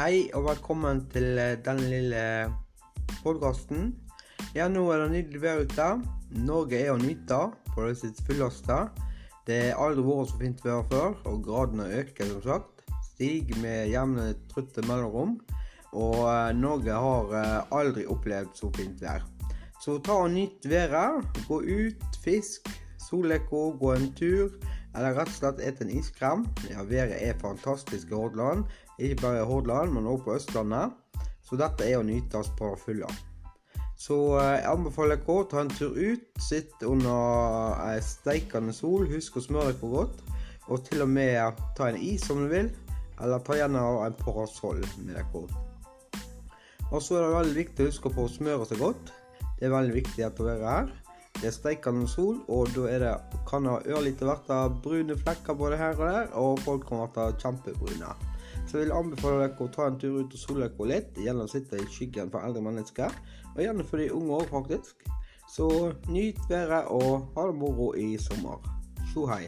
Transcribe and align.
Hei 0.00 0.30
og 0.32 0.46
velkommen 0.46 1.02
til 1.12 1.36
eh, 1.36 1.58
denne 1.60 1.90
lille 1.90 2.20
podkasten. 3.20 3.90
Ja, 4.56 4.64
nå 4.72 4.86
er 4.94 5.02
det 5.02 5.08
nydelig 5.12 5.42
vær 5.42 5.60
ute. 5.60 5.88
Norge 6.40 6.78
er 6.78 6.94
å 6.94 7.02
nyte 7.02 7.40
på 7.74 7.84
det 7.84 7.98
sitt 8.00 8.22
fulleste. 8.24 8.78
Det 9.44 9.58
har 9.74 9.82
aldri 9.90 10.06
vært 10.06 10.30
så 10.30 10.40
fint 10.40 10.64
vær 10.64 10.86
før, 10.88 11.18
og 11.28 11.44
gradene 11.44 11.90
øker 11.98 12.30
som 12.30 12.40
sagt. 12.46 12.80
Stiger 13.10 13.60
med 13.60 13.92
jevne, 13.92 14.24
trutte 14.48 14.86
mellomrom. 14.88 15.36
Og 15.92 16.16
eh, 16.22 16.48
Norge 16.56 16.96
har 17.04 17.36
eh, 17.42 17.76
aldri 17.82 18.08
opplevd 18.08 18.56
så 18.56 18.72
fint 18.80 19.04
vær. 19.04 19.28
Så 19.84 19.98
ta 20.00 20.16
og 20.24 20.32
nyt 20.32 20.64
været. 20.64 21.28
Gå 21.44 21.60
ut, 21.60 22.20
fisk, 22.24 22.72
sollekko, 23.04 23.74
gå 23.76 23.92
en 23.98 24.08
tur. 24.16 24.56
Eller 24.96 25.14
rett 25.14 25.30
og 25.30 25.36
slett 25.36 25.60
spise 25.62 25.86
en 25.86 25.92
iskrem. 25.94 26.46
Ja, 26.70 26.82
Været 26.82 27.18
er 27.22 27.38
fantastisk 27.38 28.10
i 28.10 28.14
Hordaland. 28.14 28.64
Ikke 28.98 29.22
bare 29.22 29.42
i 29.42 29.46
Hordaland, 29.46 29.92
men 29.94 30.06
også 30.06 30.24
på 30.24 30.34
Østlandet. 30.34 30.96
Så 31.46 31.58
dette 31.58 31.86
er 31.86 31.98
å 31.98 32.06
nytes 32.06 32.50
på 32.58 32.72
det 32.72 32.82
fulle. 32.82 33.10
Så 34.00 34.16
eh, 34.40 34.56
jeg 34.58 34.70
anbefaler 34.70 35.20
dere 35.20 35.36
å 35.42 35.46
ta 35.50 35.62
en 35.62 35.72
tur 35.72 35.96
ut. 35.96 36.26
Sitt 36.40 36.84
under 36.86 37.76
ei 37.86 37.98
steikende 38.04 38.74
sol. 38.74 39.06
Husk 39.10 39.38
å 39.38 39.44
smøre 39.44 39.74
dere 39.74 39.94
godt. 39.94 40.22
Og 40.70 40.84
til 40.86 41.04
og 41.04 41.10
med 41.10 41.60
ta 41.76 41.90
en 41.90 41.98
is 42.00 42.26
om 42.32 42.44
du 42.44 42.50
vil. 42.52 42.70
Eller 43.20 43.42
ta 43.44 43.58
gjerne 43.58 43.82
en 44.06 44.16
parasoll 44.22 44.80
med 45.04 45.18
dere. 45.18 45.44
Og 46.90 47.02
så 47.04 47.18
er 47.18 47.22
det 47.22 47.34
veldig 47.36 47.58
viktig 47.58 47.84
å 47.84 47.90
huske 47.92 48.10
på 48.14 48.26
å 48.26 48.32
smøre 48.32 48.66
seg 48.66 48.82
godt. 48.82 49.12
Det 49.58 49.68
er 49.68 49.74
veldig 49.74 49.94
viktig 49.94 50.24
at 50.26 50.40
å 50.40 50.48
være 50.48 50.74
her. 50.74 50.94
Det 51.40 51.48
er 51.48 51.54
steikende 51.56 52.08
sol, 52.08 52.42
og 52.52 52.68
da 52.74 52.82
er 52.92 53.00
det, 53.00 53.12
kan 53.48 53.64
det 53.64 53.78
ørlite 53.88 54.34
bli 54.44 54.58
brune 54.84 55.16
flekker 55.16 55.56
både 55.56 55.78
her 55.80 55.96
og 55.96 56.10
der, 56.12 56.26
og 56.36 56.60
folk 56.66 56.84
kan 56.88 57.06
bli 57.14 57.30
kjempebrune. 57.40 58.12
Så 58.66 58.78
jeg 58.78 58.86
vil 58.86 58.92
anbefale 58.92 59.46
dere 59.46 59.64
å 59.64 59.70
ta 59.72 59.86
en 59.88 59.96
tur 59.98 60.20
ut 60.20 60.36
og 60.36 60.42
sole 60.42 60.68
dere 60.68 60.90
litt. 60.90 61.16
Gjerne 61.16 61.48
sitte 61.48 61.80
i 61.80 61.88
skyggen 61.88 62.28
for 62.30 62.44
eldre 62.44 62.60
mennesker, 62.68 63.16
og 63.54 63.64
gjerne 63.64 63.88
for 63.88 64.02
de 64.02 64.12
unge 64.12 64.36
òg, 64.36 64.46
faktisk. 64.52 65.08
Så 65.48 65.66
nyt 66.12 66.44
været 66.50 66.92
og 66.92 67.32
ha 67.34 67.48
det 67.48 67.56
moro 67.56 67.94
i 67.96 68.12
sommer. 68.20 68.60
Tjo 69.10 69.24
hei. 69.32 69.46